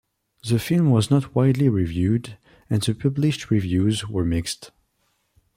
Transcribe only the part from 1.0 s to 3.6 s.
not widely reviewed, and the published